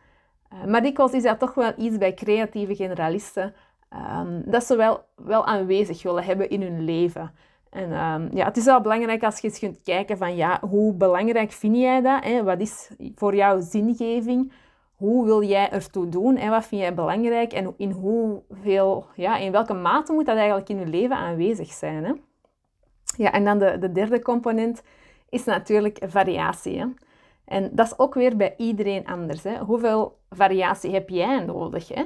maar 0.66 0.82
dikwijls 0.82 1.12
is 1.12 1.22
dat 1.22 1.38
toch 1.38 1.54
wel 1.54 1.72
iets 1.76 1.98
bij 1.98 2.14
creatieve 2.14 2.74
generalisten, 2.74 3.54
um, 4.18 4.42
dat 4.46 4.64
ze 4.64 4.76
wel, 4.76 5.04
wel 5.16 5.46
aanwezig 5.46 6.02
willen 6.02 6.24
hebben 6.24 6.50
in 6.50 6.62
hun 6.62 6.84
leven. 6.84 7.34
En 7.72 7.92
um, 7.92 8.28
ja, 8.34 8.44
het 8.44 8.56
is 8.56 8.64
wel 8.64 8.80
belangrijk 8.80 9.22
als 9.22 9.38
je 9.38 9.48
eens 9.48 9.58
kunt 9.58 9.82
kijken 9.82 10.18
van 10.18 10.36
ja, 10.36 10.60
hoe 10.60 10.94
belangrijk 10.94 11.52
vind 11.52 11.76
jij 11.76 12.00
dat? 12.00 12.24
Hè? 12.24 12.42
Wat 12.42 12.60
is 12.60 12.90
voor 13.14 13.34
jou 13.34 13.62
zingeving? 13.62 14.52
Hoe 14.96 15.24
wil 15.24 15.42
jij 15.42 15.70
ertoe 15.70 16.08
doen? 16.08 16.36
En 16.36 16.50
wat 16.50 16.66
vind 16.66 16.80
jij 16.80 16.94
belangrijk? 16.94 17.52
En 17.52 17.74
in, 17.76 17.90
hoeveel, 17.90 19.06
ja, 19.14 19.36
in 19.36 19.52
welke 19.52 19.74
mate 19.74 20.12
moet 20.12 20.26
dat 20.26 20.36
eigenlijk 20.36 20.68
in 20.68 20.78
je 20.78 20.86
leven 20.86 21.16
aanwezig 21.16 21.72
zijn? 21.72 22.04
Hè? 22.04 22.12
Ja, 23.16 23.32
en 23.32 23.44
dan 23.44 23.58
de, 23.58 23.78
de 23.78 23.92
derde 23.92 24.22
component 24.22 24.82
is 25.28 25.44
natuurlijk 25.44 25.98
variatie. 26.06 26.78
Hè? 26.78 26.86
En 27.44 27.70
dat 27.72 27.86
is 27.86 27.98
ook 27.98 28.14
weer 28.14 28.36
bij 28.36 28.54
iedereen 28.56 29.06
anders. 29.06 29.42
Hè? 29.42 29.58
Hoeveel 29.58 30.18
variatie 30.30 30.92
heb 30.92 31.08
jij 31.08 31.44
nodig? 31.44 31.88
Hè? 31.88 32.02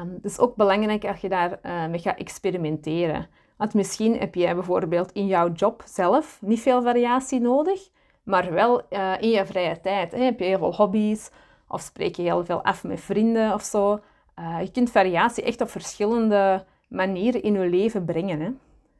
Um, 0.00 0.10
het 0.14 0.24
is 0.24 0.38
ook 0.38 0.56
belangrijk 0.56 1.04
als 1.04 1.20
je 1.20 1.28
daarmee 1.28 1.58
uh, 1.62 1.86
mee 1.86 1.98
gaat 1.98 2.18
experimenteren. 2.18 3.26
Want 3.56 3.74
misschien 3.74 4.18
heb 4.18 4.34
jij 4.34 4.54
bijvoorbeeld 4.54 5.12
in 5.12 5.26
jouw 5.26 5.52
job 5.52 5.82
zelf 5.86 6.38
niet 6.40 6.60
veel 6.60 6.82
variatie 6.82 7.40
nodig, 7.40 7.88
maar 8.22 8.52
wel 8.52 8.82
uh, 8.90 9.14
in 9.20 9.28
je 9.28 9.46
vrije 9.46 9.80
tijd. 9.80 10.12
Hè? 10.12 10.18
Heb 10.18 10.38
je 10.38 10.44
heel 10.44 10.58
veel 10.58 10.74
hobby's 10.74 11.30
of 11.68 11.80
spreek 11.80 12.16
je 12.16 12.22
heel 12.22 12.44
veel 12.44 12.62
af 12.62 12.84
met 12.84 13.00
vrienden 13.00 13.54
of 13.54 13.62
zo. 13.62 14.00
Uh, 14.38 14.60
je 14.60 14.70
kunt 14.70 14.90
variatie 14.90 15.44
echt 15.44 15.60
op 15.60 15.70
verschillende 15.70 16.64
manieren 16.88 17.42
in 17.42 17.52
je 17.52 17.68
leven 17.68 18.04
brengen. 18.04 18.40
Hè? 18.40 18.50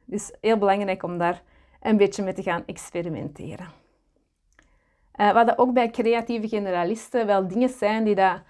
Dus 0.05 0.31
heel 0.41 0.57
belangrijk 0.57 1.03
om 1.03 1.17
daar 1.17 1.41
een 1.81 1.97
beetje 1.97 2.23
mee 2.23 2.33
te 2.33 2.43
gaan 2.43 2.63
experimenteren. 2.65 3.67
Uh, 5.15 5.33
wat 5.33 5.57
ook 5.57 5.73
bij 5.73 5.89
creatieve 5.89 6.47
generalisten 6.47 7.25
wel 7.25 7.47
dingen 7.47 7.69
zijn 7.69 8.03
die 8.03 8.15
dat, 8.15 8.41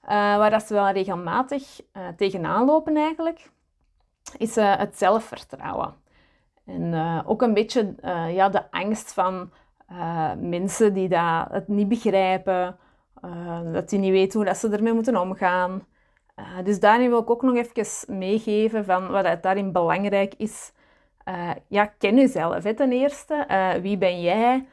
waar 0.00 0.50
dat 0.50 0.62
ze 0.62 0.74
wel 0.74 0.90
regelmatig 0.90 1.80
tegenaan 2.16 2.64
lopen 2.64 2.96
eigenlijk 2.96 3.50
is 4.38 4.56
uh, 4.56 4.76
het 4.76 4.98
zelfvertrouwen. 4.98 5.94
En 6.66 6.82
uh, 6.92 7.20
ook 7.24 7.42
een 7.42 7.54
beetje 7.54 7.94
uh, 8.04 8.34
ja, 8.34 8.48
de 8.48 8.70
angst 8.70 9.12
van 9.12 9.50
mensen 10.38 10.94
die 10.94 11.08
dat 11.08 11.46
het 11.50 11.68
niet 11.68 11.88
begrijpen, 11.88 12.76
dat 13.72 13.88
die 13.88 13.98
niet 13.98 14.10
weten 14.10 14.38
hoe 14.38 14.48
dat 14.48 14.56
ze 14.56 14.68
ermee 14.68 14.92
moeten 14.92 15.20
omgaan. 15.20 15.86
dus 16.64 16.80
daarin 16.80 17.08
wil 17.08 17.20
ik 17.20 17.30
ook 17.30 17.42
nog 17.42 17.54
even 17.54 18.18
meegeven 18.18 18.84
van 18.84 19.10
wat 19.10 19.26
het 19.26 19.42
daarin 19.42 19.72
belangrijk 19.72 20.34
is. 20.36 20.72
ja, 21.68 21.86
ken 21.86 22.16
jezelf 22.16 22.62
hè, 22.62 22.74
ten 22.74 22.92
eerste. 22.92 23.46
wie 23.82 23.98
ben 23.98 24.20
jij? 24.20 24.66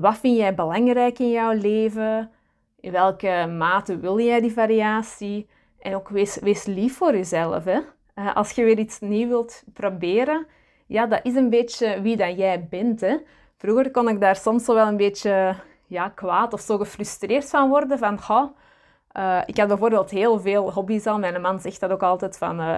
wat 0.00 0.18
vind 0.18 0.36
jij 0.36 0.54
belangrijk 0.54 1.18
in 1.18 1.30
jouw 1.30 1.52
leven? 1.52 2.30
In 2.80 2.92
welke 2.92 3.46
mate 3.58 3.98
wil 3.98 4.20
jij 4.20 4.40
die 4.40 4.52
variatie? 4.52 5.48
En 5.78 5.94
ook 5.94 6.08
wees, 6.08 6.38
wees 6.38 6.64
lief 6.64 6.96
voor 6.96 7.12
jezelf. 7.12 7.64
Hè? 7.64 7.80
Uh, 8.20 8.34
als 8.34 8.50
je 8.50 8.64
weer 8.64 8.78
iets 8.78 9.00
nieuws 9.00 9.28
wilt 9.28 9.62
proberen, 9.72 10.46
ja, 10.86 11.06
dat 11.06 11.20
is 11.22 11.34
een 11.34 11.50
beetje 11.50 12.00
wie 12.02 12.16
dat 12.16 12.36
jij 12.36 12.66
bent. 12.70 13.00
Hè. 13.00 13.16
Vroeger 13.56 13.90
kon 13.90 14.08
ik 14.08 14.20
daar 14.20 14.36
soms 14.36 14.66
wel 14.66 14.86
een 14.86 14.96
beetje 14.96 15.54
ja, 15.86 16.08
kwaad 16.08 16.52
of 16.52 16.60
zo 16.60 16.76
gefrustreerd 16.76 17.50
van 17.50 17.68
worden. 17.68 17.98
Van, 17.98 18.18
uh, 19.16 19.40
ik 19.46 19.56
had 19.56 19.68
bijvoorbeeld 19.68 20.10
heel 20.10 20.40
veel 20.40 20.72
hobby's 20.72 21.06
al. 21.06 21.18
Mijn 21.18 21.40
man 21.40 21.60
zegt 21.60 21.80
dat 21.80 21.90
ook 21.90 22.02
altijd 22.02 22.38
van... 22.38 22.60
Uh, 22.60 22.68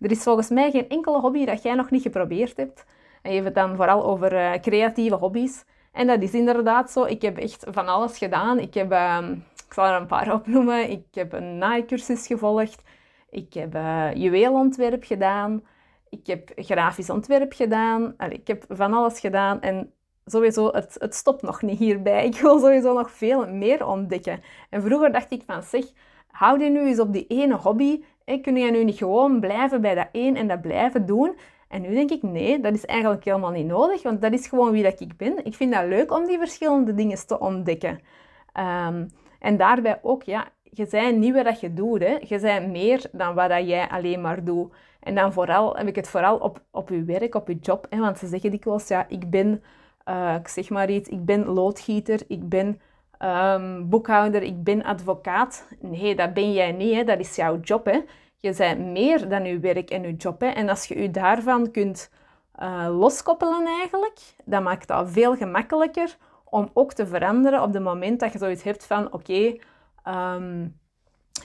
er 0.00 0.10
is 0.10 0.22
volgens 0.22 0.48
mij 0.48 0.70
geen 0.70 0.88
enkele 0.88 1.20
hobby 1.20 1.44
dat 1.44 1.62
jij 1.62 1.74
nog 1.74 1.90
niet 1.90 2.02
geprobeerd 2.02 2.56
hebt. 2.56 2.84
En 3.22 3.44
het 3.44 3.54
dan 3.54 3.76
vooral 3.76 4.04
over 4.04 4.60
creatieve 4.60 5.14
hobby's. 5.14 5.64
En 5.92 6.06
dat 6.06 6.22
is 6.22 6.32
inderdaad 6.32 6.90
zo. 6.90 7.04
Ik 7.04 7.22
heb 7.22 7.38
echt 7.38 7.66
van 7.70 7.88
alles 7.88 8.18
gedaan. 8.18 8.58
Ik 8.58 8.74
heb... 8.74 8.92
Ehm, 8.92 9.32
ik 9.66 9.74
zal 9.74 9.86
er 9.86 10.00
een 10.00 10.06
paar 10.06 10.32
opnoemen. 10.38 10.90
Ik 10.90 11.04
heb 11.12 11.32
een 11.32 11.58
naaicursus 11.58 12.26
gevolgd. 12.26 12.82
Ik 13.30 13.54
heb 13.54 13.74
uh, 13.74 14.08
juweelontwerp 14.14 15.04
gedaan. 15.04 15.62
Ik 16.08 16.26
heb 16.26 16.50
grafisch 16.56 17.10
ontwerp 17.10 17.52
gedaan. 17.52 18.14
Ik 18.28 18.46
heb 18.46 18.64
van 18.68 18.92
alles 18.92 19.20
gedaan. 19.20 19.60
En 19.60 19.92
sowieso, 20.24 20.70
het, 20.72 20.96
het 20.98 21.14
stopt 21.14 21.42
nog 21.42 21.62
niet 21.62 21.78
hierbij. 21.78 22.24
Ik 22.30 22.40
wil 22.40 22.58
sowieso 22.58 22.94
nog 22.94 23.10
veel 23.10 23.48
meer 23.48 23.86
ontdekken. 23.86 24.40
En 24.70 24.82
vroeger 24.82 25.12
dacht 25.12 25.30
ik 25.30 25.42
van, 25.46 25.62
zeg, 25.62 25.84
hou 26.30 26.62
je 26.64 26.70
nu 26.70 26.86
eens 26.86 27.00
op 27.00 27.12
die 27.12 27.26
ene 27.26 27.56
hobby. 27.56 28.02
En 28.24 28.42
kun 28.42 28.56
je 28.56 28.70
nu 28.70 28.84
niet 28.84 28.98
gewoon 28.98 29.40
blijven 29.40 29.80
bij 29.80 29.94
dat 29.94 30.08
één 30.12 30.36
en 30.36 30.48
dat 30.48 30.60
blijven 30.60 31.06
doen? 31.06 31.36
En 31.68 31.82
nu 31.82 31.94
denk 31.94 32.10
ik, 32.10 32.22
nee, 32.22 32.60
dat 32.60 32.74
is 32.74 32.84
eigenlijk 32.84 33.24
helemaal 33.24 33.50
niet 33.50 33.66
nodig. 33.66 34.02
Want 34.02 34.22
dat 34.22 34.32
is 34.32 34.46
gewoon 34.46 34.70
wie 34.70 34.82
dat 34.82 35.00
ik 35.00 35.16
ben. 35.16 35.44
Ik 35.44 35.54
vind 35.54 35.72
dat 35.72 35.86
leuk 35.86 36.12
om 36.12 36.26
die 36.26 36.38
verschillende 36.38 36.94
dingen 36.94 37.26
te 37.26 37.38
ontdekken. 37.38 38.00
Um, 38.54 39.08
en 39.38 39.56
daarbij 39.56 39.98
ook, 40.02 40.22
ja, 40.22 40.48
je 40.70 40.86
bent 40.90 41.18
niet 41.18 41.42
wat 41.42 41.60
je 41.60 41.74
doet. 41.74 42.00
Hè. 42.00 42.16
Je 42.26 42.38
bent 42.40 42.70
meer 42.70 43.04
dan 43.12 43.34
wat 43.34 43.50
jij 43.50 43.88
alleen 43.88 44.20
maar 44.20 44.44
doet. 44.44 44.72
En 45.00 45.14
dan 45.14 45.32
vooral 45.32 45.76
heb 45.76 45.86
ik 45.86 45.96
het 45.96 46.08
vooral 46.08 46.36
op, 46.36 46.62
op 46.70 46.88
je 46.88 47.04
werk, 47.04 47.34
op 47.34 47.48
je 47.48 47.58
job. 47.60 47.86
Hè. 47.90 47.98
Want 47.98 48.18
ze 48.18 48.26
zeggen 48.26 48.50
dikwijls, 48.50 48.88
ja, 48.88 49.06
ik 49.08 49.30
ben, 49.30 49.62
uh, 50.08 50.34
ik 50.34 50.48
zeg 50.48 50.70
maar 50.70 50.90
iets, 50.90 51.08
ik 51.08 51.24
ben 51.24 51.46
loodgieter, 51.46 52.20
ik 52.28 52.48
ben 52.48 52.80
um, 53.18 53.88
boekhouder, 53.88 54.42
ik 54.42 54.64
ben 54.64 54.82
advocaat. 54.82 55.68
Nee, 55.80 56.14
dat 56.14 56.34
ben 56.34 56.52
jij 56.52 56.72
niet. 56.72 56.94
Hè. 56.94 57.04
Dat 57.04 57.18
is 57.18 57.36
jouw 57.36 57.60
job. 57.60 57.84
Hè. 57.84 58.00
Je 58.36 58.54
bent 58.56 58.80
meer 58.80 59.28
dan 59.28 59.44
je 59.44 59.58
werk 59.58 59.90
en 59.90 60.02
je 60.02 60.16
job. 60.16 60.40
Hè. 60.40 60.46
En 60.46 60.68
als 60.68 60.84
je 60.84 61.02
je 61.02 61.10
daarvan 61.10 61.70
kunt 61.70 62.10
uh, 62.62 62.88
loskoppelen 62.98 63.66
eigenlijk, 63.66 64.18
dan 64.44 64.62
maakt 64.62 64.88
dat 64.88 65.10
veel 65.10 65.36
gemakkelijker 65.36 66.16
om 66.44 66.70
ook 66.72 66.92
te 66.92 67.06
veranderen 67.06 67.62
op 67.62 67.72
het 67.72 67.82
moment 67.82 68.20
dat 68.20 68.32
je 68.32 68.38
zoiets 68.38 68.62
hebt 68.62 68.86
van 68.86 69.12
oké, 69.12 69.56
ehm, 70.08 70.68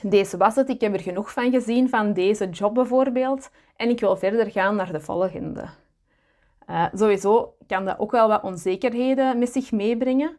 deze 0.02 0.36
was 0.36 0.54
het, 0.54 0.68
ik 0.68 0.80
heb 0.80 0.94
er 0.94 1.00
genoeg 1.00 1.32
van 1.32 1.50
gezien, 1.50 1.88
van 1.88 2.12
deze 2.12 2.48
job 2.48 2.74
bijvoorbeeld, 2.74 3.50
en 3.76 3.88
ik 3.88 4.00
wil 4.00 4.16
verder 4.16 4.50
gaan 4.50 4.76
naar 4.76 4.92
de 4.92 5.00
volgende. 5.00 5.64
Uh, 6.70 6.86
sowieso 6.92 7.56
kan 7.66 7.84
dat 7.84 7.98
ook 7.98 8.10
wel 8.10 8.28
wat 8.28 8.42
onzekerheden 8.42 9.38
met 9.38 9.52
zich 9.52 9.72
meebrengen. 9.72 10.36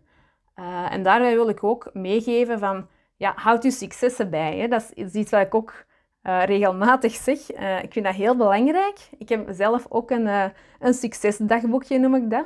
Uh, 0.55 0.93
en 0.93 1.03
daarbij 1.03 1.33
wil 1.33 1.49
ik 1.49 1.63
ook 1.63 1.89
meegeven 1.93 2.59
van, 2.59 2.87
ja, 3.15 3.33
houd 3.35 3.63
je 3.63 3.71
successen 3.71 4.29
bij. 4.29 4.57
Hè. 4.57 4.67
Dat 4.67 4.91
is 4.93 5.13
iets 5.13 5.31
wat 5.31 5.41
ik 5.41 5.55
ook 5.55 5.85
uh, 6.23 6.43
regelmatig 6.43 7.13
zeg. 7.13 7.51
ik 7.81 7.93
vind 7.93 8.05
dat 8.05 8.15
heel 8.15 8.35
belangrijk. 8.35 9.09
Ik 9.17 9.29
heb 9.29 9.47
zelf 9.49 9.85
ook 9.89 10.11
een, 10.11 10.51
een 10.79 10.93
succesdagboekje, 10.93 11.99
noem 11.99 12.15
ik 12.15 12.29
dat. 12.29 12.45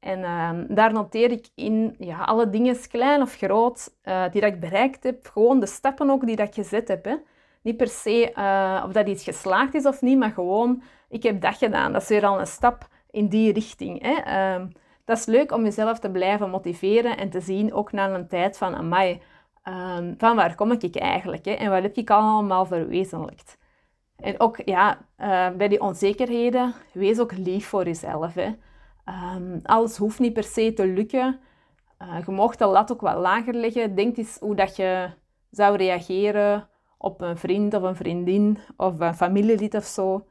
En 0.00 0.24
ehm, 0.24 0.64
daar 0.68 0.92
noteer 0.92 1.30
ik 1.30 1.48
in 1.54 1.94
ja, 1.98 2.24
alle 2.24 2.50
dingen, 2.50 2.88
klein 2.88 3.22
of 3.22 3.36
groot, 3.36 3.94
uh, 4.04 4.24
die 4.30 4.40
dat 4.40 4.52
ik 4.52 4.60
bereikt 4.60 5.02
heb. 5.02 5.26
Gewoon 5.32 5.60
de 5.60 5.66
stappen 5.66 6.10
ook 6.10 6.26
die 6.26 6.36
dat 6.36 6.46
ik 6.48 6.54
gezet 6.54 6.88
heb. 6.88 7.04
Hè. 7.04 7.16
Niet 7.62 7.76
per 7.76 7.88
se 7.88 8.32
uh, 8.36 8.84
of 8.86 8.92
dat 8.92 9.08
iets 9.08 9.24
geslaagd 9.24 9.74
is 9.74 9.86
of 9.86 10.00
niet, 10.00 10.18
maar 10.18 10.30
gewoon, 10.30 10.82
ik 11.08 11.22
heb 11.22 11.40
dat 11.40 11.56
gedaan. 11.56 11.92
Dat 11.92 12.02
is 12.02 12.08
weer 12.08 12.26
al 12.26 12.40
een 12.40 12.46
stap 12.46 12.88
in 13.10 13.28
die 13.28 13.52
richting. 13.52 14.02
Hè. 14.02 14.56
Uh, 14.58 14.66
dat 15.04 15.18
is 15.18 15.26
leuk 15.26 15.52
om 15.52 15.64
jezelf 15.64 15.98
te 15.98 16.10
blijven 16.10 16.50
motiveren 16.50 17.16
en 17.16 17.30
te 17.30 17.40
zien, 17.40 17.74
ook 17.74 17.92
na 17.92 18.08
een 18.08 18.28
tijd 18.28 18.58
van, 18.58 18.76
amai, 18.76 19.20
um, 19.64 20.14
van 20.18 20.36
waar 20.36 20.54
kom 20.54 20.72
ik 20.72 20.96
eigenlijk? 20.96 21.44
Hè? 21.44 21.52
En 21.52 21.70
wat 21.70 21.82
heb 21.82 21.96
ik 21.96 22.10
allemaal 22.10 22.66
verwezenlijkt? 22.66 23.58
En 24.16 24.40
ook 24.40 24.56
ja, 24.64 24.98
uh, 25.18 25.48
bij 25.56 25.68
die 25.68 25.80
onzekerheden, 25.80 26.74
wees 26.92 27.18
ook 27.18 27.32
lief 27.36 27.66
voor 27.66 27.84
jezelf. 27.84 28.34
Hè. 28.34 28.50
Um, 29.06 29.60
alles 29.62 29.96
hoeft 29.96 30.18
niet 30.18 30.32
per 30.32 30.44
se 30.44 30.72
te 30.72 30.86
lukken. 30.86 31.40
Uh, 32.02 32.24
je 32.26 32.32
mag 32.32 32.56
de 32.56 32.66
lat 32.66 32.92
ook 32.92 33.00
wat 33.00 33.16
lager 33.16 33.54
leggen. 33.54 33.94
Denk 33.94 34.16
eens 34.16 34.36
hoe 34.40 34.54
dat 34.54 34.76
je 34.76 35.10
zou 35.50 35.76
reageren 35.76 36.68
op 36.98 37.20
een 37.20 37.36
vriend 37.36 37.74
of 37.74 37.82
een 37.82 37.96
vriendin 37.96 38.58
of 38.76 39.00
een 39.00 39.14
familielid 39.14 39.74
of 39.74 39.84
zo, 39.84 40.26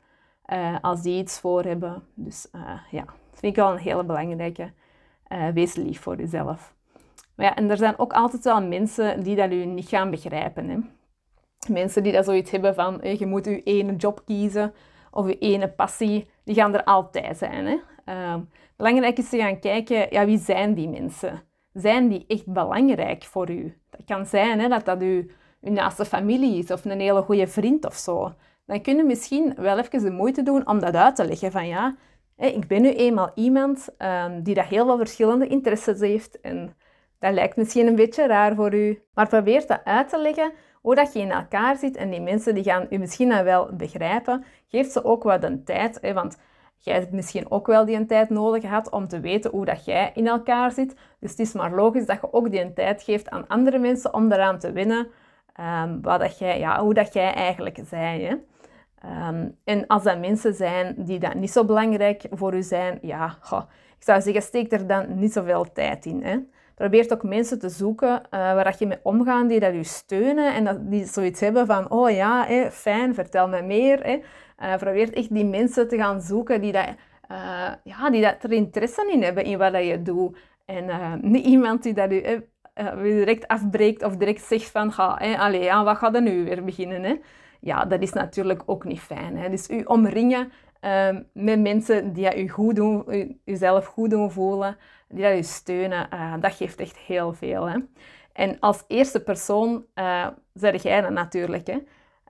uh, 0.53 0.75
als 0.81 1.01
die 1.01 1.19
iets 1.19 1.39
voor 1.39 1.63
hebben. 1.63 2.03
Dus 2.13 2.47
uh, 2.55 2.61
ja, 2.91 3.03
dat 3.05 3.39
vind 3.39 3.55
ik 3.55 3.55
wel 3.55 3.71
een 3.71 3.77
hele 3.77 4.03
belangrijke. 4.03 4.71
wees 5.53 5.75
lief 5.75 6.01
voor 6.01 6.17
jezelf. 6.17 6.75
Maar 7.35 7.45
ja, 7.45 7.55
en 7.55 7.69
er 7.69 7.77
zijn 7.77 7.99
ook 7.99 8.13
altijd 8.13 8.43
wel 8.43 8.63
mensen 8.63 9.23
die 9.23 9.35
dat 9.35 9.51
u 9.51 9.65
niet 9.65 9.87
gaan 9.87 10.09
begrijpen. 10.09 10.69
Hè. 10.69 10.77
Mensen 11.73 12.03
die 12.03 12.11
dat 12.11 12.25
zoiets 12.25 12.51
hebben 12.51 12.75
van, 12.75 12.99
je 13.01 13.25
moet 13.25 13.45
je 13.45 13.63
ene 13.63 13.95
job 13.95 14.21
kiezen 14.25 14.73
of 15.11 15.27
je 15.27 15.37
ene 15.37 15.69
passie, 15.69 16.29
die 16.43 16.55
gaan 16.55 16.73
er 16.73 16.83
altijd 16.83 17.37
zijn. 17.37 17.65
Hè. 17.65 17.77
Ehm, 18.09 18.39
belangrijk 18.75 19.17
is 19.17 19.29
te 19.29 19.37
gaan 19.37 19.59
kijken, 19.59 20.07
ja, 20.09 20.25
wie 20.25 20.37
zijn 20.37 20.73
die 20.73 20.89
mensen? 20.89 21.41
Zijn 21.73 22.07
die 22.07 22.25
echt 22.27 22.45
belangrijk 22.45 23.23
voor 23.23 23.49
u? 23.49 23.77
Dat 23.89 24.05
kan 24.05 24.25
zijn 24.25 24.59
hè, 24.59 24.67
dat 24.67 24.85
dat 24.85 25.01
u, 25.01 25.31
uw 25.61 25.71
naaste 25.71 26.05
familie 26.05 26.57
is 26.57 26.71
of 26.71 26.85
een 26.85 26.99
hele 26.99 27.21
goede 27.21 27.47
vriend 27.47 27.85
of 27.85 27.95
zo. 27.95 28.33
Dan 28.65 28.81
kun 28.81 28.95
je 28.95 29.03
misschien 29.03 29.53
wel 29.55 29.77
even 29.77 30.03
de 30.03 30.11
moeite 30.11 30.43
doen 30.43 30.67
om 30.67 30.79
dat 30.79 30.95
uit 30.95 31.15
te 31.15 31.25
leggen. 31.25 31.51
Van 31.51 31.67
ja, 31.67 31.95
ik 32.35 32.67
ben 32.67 32.81
nu 32.81 32.93
eenmaal 32.93 33.31
iemand 33.35 33.89
um, 33.97 34.43
die 34.43 34.55
dat 34.55 34.65
heel 34.65 34.85
veel 34.85 34.97
verschillende 34.97 35.47
interesses 35.47 35.99
heeft. 35.99 36.41
En 36.41 36.75
dat 37.19 37.33
lijkt 37.33 37.55
misschien 37.55 37.87
een 37.87 37.95
beetje 37.95 38.27
raar 38.27 38.55
voor 38.55 38.73
u. 38.73 39.01
Maar 39.13 39.27
probeer 39.27 39.67
dat 39.67 39.81
uit 39.83 40.09
te 40.09 40.21
leggen 40.21 40.51
hoe 40.81 40.95
dat 40.95 41.13
je 41.13 41.19
in 41.19 41.31
elkaar 41.31 41.77
zit. 41.77 41.95
En 41.95 42.09
die 42.09 42.21
mensen 42.21 42.55
die 42.55 42.63
gaan 42.63 42.87
u 42.89 42.97
misschien 42.97 43.29
dan 43.29 43.43
wel 43.43 43.75
begrijpen. 43.75 44.43
Geef 44.67 44.91
ze 44.91 45.03
ook 45.03 45.23
wat 45.23 45.43
een 45.43 45.63
tijd. 45.63 45.97
Hè, 46.01 46.13
want 46.13 46.37
Jij 46.81 46.93
hebt 46.93 47.11
misschien 47.11 47.51
ook 47.51 47.67
wel 47.67 47.85
die 47.85 47.95
een 47.95 48.07
tijd 48.07 48.29
nodig 48.29 48.61
gehad 48.61 48.89
om 48.89 49.07
te 49.07 49.19
weten 49.19 49.51
hoe 49.51 49.65
dat 49.65 49.85
jij 49.85 50.11
in 50.13 50.27
elkaar 50.27 50.71
zit. 50.71 50.95
Dus 51.19 51.29
het 51.29 51.39
is 51.39 51.53
maar 51.53 51.75
logisch 51.75 52.05
dat 52.05 52.21
je 52.21 52.33
ook 52.33 52.51
die 52.51 52.61
een 52.61 52.73
tijd 52.73 53.03
geeft 53.03 53.29
aan 53.29 53.47
andere 53.47 53.77
mensen 53.77 54.13
om 54.13 54.29
daaraan 54.29 54.59
te 54.59 54.71
winnen. 54.71 55.07
Um, 55.59 56.01
wat 56.01 56.19
dat 56.19 56.39
jij, 56.39 56.59
ja, 56.59 56.81
hoe 56.81 56.93
dat 56.93 57.13
jij 57.13 57.33
eigenlijk. 57.33 57.77
Hè? 57.89 58.35
Um, 59.29 59.57
en 59.63 59.87
als 59.87 60.03
dat 60.03 60.19
mensen 60.19 60.53
zijn 60.53 60.95
die 60.97 61.19
dat 61.19 61.33
niet 61.33 61.51
zo 61.51 61.65
belangrijk 61.65 62.25
voor 62.31 62.55
u 62.55 62.61
zijn, 62.61 62.99
ja, 63.01 63.37
ik 63.97 64.03
zou 64.05 64.21
zeggen, 64.21 64.41
steek 64.41 64.71
er 64.71 64.87
dan 64.87 65.19
niet 65.19 65.33
zoveel 65.33 65.71
tijd 65.71 66.05
in. 66.05 66.23
Hè? 66.23 66.37
Probeer 66.79 67.05
ook 67.13 67.23
mensen 67.23 67.59
te 67.59 67.69
zoeken 67.69 68.09
uh, 68.09 68.19
waar 68.29 68.75
je 68.77 68.87
mee 68.87 68.99
omgaan, 69.03 69.47
die 69.47 69.59
dat 69.59 69.73
u 69.73 69.83
steunen 69.83 70.53
en 70.53 70.63
dat 70.63 70.91
die 70.91 71.05
zoiets 71.05 71.39
hebben 71.39 71.65
van, 71.65 71.91
oh 71.91 72.09
ja, 72.09 72.45
fijn, 72.71 73.13
vertel 73.13 73.47
me 73.47 73.61
meer. 73.61 74.07
Uh, 74.07 74.75
probeer 74.75 75.13
echt 75.13 75.33
die 75.33 75.45
mensen 75.45 75.87
te 75.87 75.97
gaan 75.97 76.21
zoeken 76.21 76.61
die, 76.61 76.71
dat, 76.71 76.87
uh, 77.31 77.69
ja, 77.83 78.09
die 78.09 78.21
dat 78.21 78.43
er 78.43 78.51
interesse 78.51 79.11
in 79.11 79.23
hebben 79.23 79.43
in 79.43 79.57
wat 79.57 79.73
dat 79.73 79.85
je 79.85 80.01
doet. 80.01 80.37
En 80.65 80.89
niet 81.31 81.45
iemand 81.45 81.83
die 81.83 81.93
dat 81.93 82.11
u 82.11 82.21
direct 83.01 83.47
afbreekt 83.47 84.03
of 84.03 84.15
direct 84.15 84.43
zegt 84.43 84.69
van, 84.71 84.91
ga, 84.91 85.35
allez, 85.37 85.63
ja, 85.63 85.83
wat 85.83 85.97
gaat 85.97 86.15
er 86.15 86.21
nu 86.21 86.43
weer 86.43 86.63
beginnen? 86.63 87.21
Ja, 87.59 87.85
dat 87.85 88.01
is 88.01 88.13
natuurlijk 88.13 88.63
ook 88.65 88.83
niet 88.83 88.99
fijn. 88.99 89.37
Hè? 89.37 89.49
Dus 89.49 89.69
u 89.69 89.81
omringen 89.83 90.51
met 91.33 91.59
mensen 91.59 92.13
die 92.13 92.43
u 92.43 92.49
goed 92.49 92.75
doen, 92.75 93.03
uzelf 93.45 93.85
goed 93.85 94.09
doen 94.09 94.31
voelen, 94.31 94.77
die 95.09 95.23
dat 95.23 95.37
u 95.37 95.43
steunen, 95.43 96.09
dat 96.39 96.53
geeft 96.53 96.79
echt 96.79 96.97
heel 96.97 97.33
veel. 97.33 97.69
Hè? 97.69 97.77
En 98.33 98.59
als 98.59 98.83
eerste 98.87 99.23
persoon 99.23 99.85
uh, 99.95 100.27
zeg 100.53 100.83
jij 100.83 101.01
dat 101.01 101.11
natuurlijk. 101.11 101.67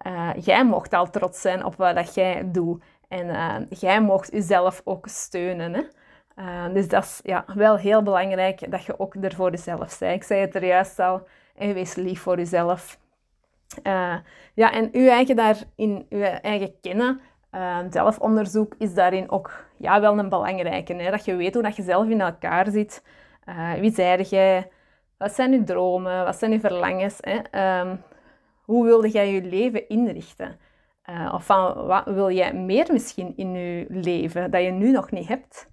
Uh, 0.08 0.30
jij 0.42 0.66
mocht 0.66 0.94
al 0.94 1.10
trots 1.10 1.42
zijn 1.42 1.66
op 1.66 1.76
wat 1.76 1.96
dat 1.96 2.14
jij 2.14 2.52
doet. 2.52 2.84
En 3.08 3.68
jij 3.70 4.02
mocht 4.02 4.32
jezelf 4.32 4.82
ook 4.84 5.08
steunen. 5.08 5.74
Hè? 5.74 6.74
Dus 6.74 6.88
dat 6.88 7.04
is 7.04 7.20
ja, 7.24 7.46
wel 7.56 7.78
heel 7.78 8.04
belangrijk 8.04 8.72
dat 8.72 8.84
je 8.84 9.00
ook 9.00 9.16
er 9.22 9.36
voor 9.36 9.52
jezelf 9.52 10.00
bent. 10.00 10.16
Ik 10.16 10.24
zei 10.24 10.42
het 10.42 10.56
er 10.56 10.66
juist 10.66 11.00
al. 11.00 11.28
En 11.56 11.74
wees 11.74 11.96
lief 11.96 12.22
voor 12.22 12.38
jezelf. 12.38 13.00
ja, 14.54 14.72
en 14.72 14.90
uw 14.92 15.08
eigen, 15.08 15.36
daarin, 15.36 16.06
uw 16.10 16.22
eigen 16.22 16.80
kennen, 16.82 17.22
zelfonderzoek 17.90 18.76
is 18.78 18.94
daarin 18.94 19.32
ook 19.32 19.66
ja, 19.78 20.02
wel 20.02 20.20
een 20.20 20.30
belangrijke. 20.30 20.94
Hè? 20.94 21.12
Dat 21.12 21.26
je 21.26 21.36
weet 21.36 21.54
hoe 21.54 21.64
dat 21.64 21.76
je 21.76 21.84
zelf 21.84 22.08
in 22.08 22.22
elkaar 22.22 22.72
zit. 22.72 23.04
wie 23.80 23.92
zei 23.92 24.24
jij? 24.24 24.70
Wat 25.18 25.32
zijn 25.32 25.52
je 25.52 25.64
dromen? 25.64 26.24
Wat 26.26 26.36
zijn 26.36 26.52
je 26.52 26.60
verlangens? 26.60 27.18
Hè? 27.20 27.80
Um, 27.82 28.02
hoe 28.70 28.86
wilde 28.86 29.10
jij 29.10 29.32
je 29.32 29.42
leven 29.42 29.88
inrichten? 29.88 30.60
Uh, 31.10 31.32
of 31.34 31.46
van, 31.46 31.86
wat 31.86 32.06
wil 32.06 32.32
jij 32.32 32.54
meer 32.54 32.88
misschien 32.92 33.34
in 33.36 33.54
je 33.54 33.86
leven 33.90 34.52
dat 34.52 34.64
je 34.64 34.72
nu 34.72 34.92
nog 34.92 35.12
niet 35.12 35.28
hebt? 35.28 35.70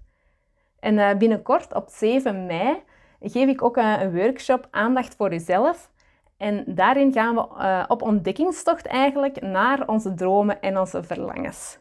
En 0.79 0.93
uh, 0.93 1.13
binnenkort 1.13 1.73
op 1.73 1.89
7 1.89 2.45
mei 2.45 2.83
geef 3.21 3.47
ik 3.47 3.63
ook 3.63 3.77
een 3.77 4.15
workshop 4.15 4.67
aandacht 4.71 5.15
voor 5.15 5.29
jezelf. 5.29 5.91
En 6.37 6.63
daarin 6.67 7.13
gaan 7.13 7.35
we 7.35 7.47
uh, 7.57 7.83
op 7.87 8.01
ontdekkingstocht 8.01 8.85
eigenlijk 8.85 9.41
naar 9.41 9.87
onze 9.87 10.13
dromen 10.13 10.61
en 10.61 10.77
onze 10.77 11.03
verlangens. 11.03 11.79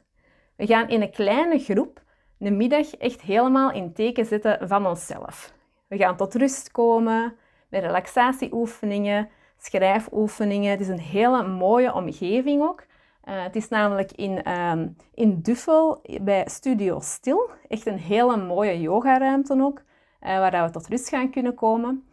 We 0.56 0.66
gaan 0.66 0.88
in 0.88 1.02
een 1.02 1.10
kleine 1.10 1.58
groep 1.58 2.02
een 2.38 2.56
middag 2.56 2.94
echt 2.94 3.20
helemaal 3.20 3.72
in 3.72 3.92
teken 3.92 4.26
zetten 4.26 4.68
van 4.68 4.86
onszelf. 4.86 5.52
We 5.88 5.96
gaan 5.96 6.16
tot 6.16 6.34
rust 6.34 6.70
komen 6.70 7.34
met 7.68 7.82
relaxatieoefeningen, 7.82 9.28
schrijfoefeningen. 9.58 10.70
Het 10.70 10.80
is 10.80 10.88
een 10.88 11.00
hele 11.00 11.46
mooie 11.46 11.94
omgeving 11.94 12.62
ook. 12.62 12.84
Uh, 13.25 13.42
het 13.42 13.56
is 13.56 13.68
namelijk 13.68 14.12
in, 14.12 14.52
um, 14.52 14.96
in 15.14 15.40
Duffel 15.40 16.02
bij 16.20 16.44
Studio 16.48 17.00
Stil. 17.00 17.50
Echt 17.68 17.86
een 17.86 17.98
hele 17.98 18.36
mooie 18.36 18.80
yogaruimte 18.80 19.62
ook, 19.62 19.78
uh, 19.78 20.38
waar 20.38 20.64
we 20.64 20.70
tot 20.70 20.86
rust 20.86 21.08
gaan 21.08 21.30
kunnen 21.30 21.54
komen. 21.54 22.08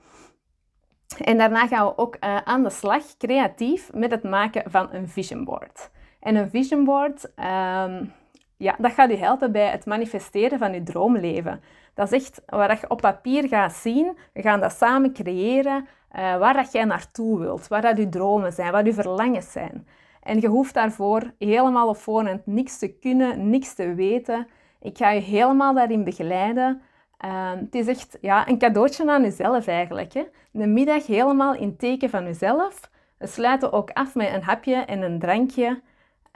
En 1.19 1.37
daarna 1.37 1.67
gaan 1.67 1.85
we 1.85 1.97
ook 1.97 2.17
uh, 2.19 2.37
aan 2.37 2.63
de 2.63 2.69
slag, 2.69 3.17
creatief, 3.17 3.93
met 3.93 4.11
het 4.11 4.23
maken 4.23 4.71
van 4.71 4.87
een 4.91 5.09
vision 5.09 5.43
board. 5.43 5.89
En 6.19 6.35
een 6.35 6.49
vision 6.49 6.83
board, 6.83 7.25
um, 7.25 8.11
ja, 8.57 8.75
dat 8.77 8.91
gaat 8.91 9.09
u 9.09 9.15
helpen 9.15 9.51
bij 9.51 9.67
het 9.67 9.85
manifesteren 9.85 10.59
van 10.59 10.73
uw 10.73 10.83
droomleven. 10.83 11.61
Dat 11.93 12.11
is 12.11 12.23
echt 12.23 12.41
wat 12.45 12.79
je 12.79 12.89
op 12.89 13.01
papier 13.01 13.47
gaat 13.47 13.73
zien. 13.73 14.17
We 14.33 14.41
gaan 14.41 14.59
dat 14.59 14.71
samen 14.71 15.13
creëren. 15.13 15.87
Uh, 16.15 16.37
waar 16.37 16.53
dat 16.53 16.71
jij 16.71 16.83
naartoe 16.83 17.39
wilt, 17.39 17.67
waar 17.67 17.81
dat 17.81 17.97
je 17.97 18.09
dromen 18.09 18.53
zijn, 18.53 18.71
wat 18.71 18.85
je 18.85 18.93
verlangens 18.93 19.51
zijn. 19.51 19.87
En 20.21 20.39
je 20.39 20.47
hoeft 20.47 20.73
daarvoor 20.73 21.31
helemaal 21.37 21.87
op 21.87 21.97
voorhand 21.97 22.45
niks 22.45 22.77
te 22.77 22.87
kunnen, 22.87 23.49
niks 23.49 23.73
te 23.73 23.93
weten. 23.93 24.47
Ik 24.81 24.97
ga 24.97 25.09
je 25.09 25.21
helemaal 25.21 25.73
daarin 25.73 26.03
begeleiden. 26.03 26.81
Uh, 27.25 27.51
het 27.51 27.75
is 27.75 27.87
echt 27.87 28.17
ja, 28.21 28.47
een 28.47 28.57
cadeautje 28.57 29.11
aan 29.11 29.21
jezelf 29.21 29.67
eigenlijk. 29.67 30.13
Hè? 30.13 30.23
Een 30.53 30.73
middag 30.73 31.05
helemaal 31.05 31.55
in 31.55 31.77
teken 31.77 32.09
van 32.09 32.23
jezelf. 32.23 32.89
We 33.17 33.27
sluiten 33.27 33.71
ook 33.71 33.91
af 33.91 34.15
met 34.15 34.33
een 34.33 34.43
hapje 34.43 34.75
en 34.75 35.01
een 35.01 35.19
drankje. 35.19 35.81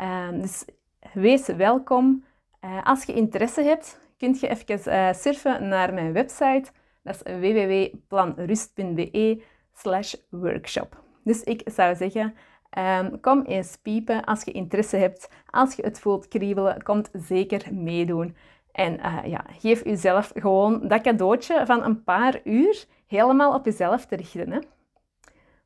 Uh, 0.01 0.29
dus 0.31 0.65
wees 1.13 1.47
welkom. 1.47 2.25
Uh, 2.65 2.83
als 2.83 3.03
je 3.03 3.13
interesse 3.13 3.61
hebt, 3.61 3.99
kun 4.17 4.37
je 4.39 4.47
even 4.47 5.15
surfen 5.15 5.67
naar 5.67 5.93
mijn 5.93 6.13
website. 6.13 6.71
Dat 7.03 7.25
is 7.25 7.39
www.planrust.be 7.39 9.43
slash 9.73 10.13
workshop. 10.29 11.03
Dus 11.23 11.43
ik 11.43 11.61
zou 11.65 11.95
zeggen, 11.95 12.35
um, 12.77 13.19
kom 13.19 13.41
eens 13.41 13.77
piepen 13.81 14.25
als 14.25 14.43
je 14.43 14.51
interesse 14.51 14.97
hebt. 14.97 15.29
Als 15.49 15.75
je 15.75 15.83
het 15.83 15.99
voelt 15.99 16.27
kriebelen, 16.27 16.83
kom 16.83 17.03
zeker 17.13 17.73
meedoen. 17.73 18.35
En 18.77 18.99
uh, 18.99 19.17
ja, 19.25 19.45
geef 19.59 19.83
jezelf 19.83 20.31
gewoon 20.35 20.87
dat 20.87 21.01
cadeautje 21.01 21.65
van 21.65 21.83
een 21.83 22.03
paar 22.03 22.39
uur 22.43 22.85
helemaal 23.07 23.53
op 23.53 23.65
jezelf 23.65 24.05
te 24.05 24.15
richten. 24.15 24.51
Hè? 24.51 24.59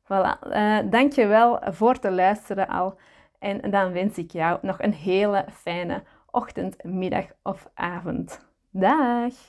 Voilà. 0.04 0.48
Uh, 0.48 0.78
Dank 0.90 1.12
je 1.12 1.26
wel 1.26 1.60
voor 1.64 1.98
te 1.98 2.10
luisteren 2.10 2.68
al. 2.68 2.98
En 3.38 3.70
dan 3.70 3.92
wens 3.92 4.18
ik 4.18 4.30
jou 4.30 4.58
nog 4.62 4.82
een 4.82 4.92
hele 4.92 5.44
fijne 5.52 6.02
ochtend, 6.30 6.84
middag 6.84 7.24
of 7.42 7.70
avond. 7.74 8.46
Dag! 8.70 9.34